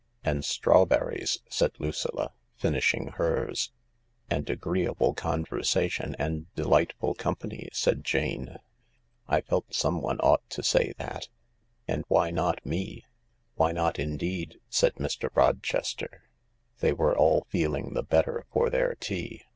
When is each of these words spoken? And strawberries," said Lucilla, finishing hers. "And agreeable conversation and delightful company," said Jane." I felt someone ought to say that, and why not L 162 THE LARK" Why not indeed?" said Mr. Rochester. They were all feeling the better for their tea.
And 0.23 0.43
strawberries," 0.43 1.41
said 1.47 1.73
Lucilla, 1.77 2.31
finishing 2.55 3.09
hers. 3.17 3.71
"And 4.31 4.49
agreeable 4.49 5.13
conversation 5.13 6.15
and 6.17 6.51
delightful 6.55 7.13
company," 7.13 7.69
said 7.71 8.03
Jane." 8.03 8.57
I 9.27 9.41
felt 9.41 9.75
someone 9.75 10.17
ought 10.21 10.49
to 10.49 10.63
say 10.63 10.93
that, 10.97 11.29
and 11.87 12.03
why 12.07 12.31
not 12.31 12.61
L 12.65 12.71
162 12.71 12.87
THE 12.87 12.95
LARK" 12.95 13.07
Why 13.59 13.71
not 13.73 13.99
indeed?" 13.99 14.59
said 14.71 14.95
Mr. 14.95 15.29
Rochester. 15.35 16.23
They 16.79 16.93
were 16.93 17.15
all 17.15 17.45
feeling 17.51 17.93
the 17.93 18.01
better 18.01 18.47
for 18.51 18.71
their 18.71 18.95
tea. 18.95 19.43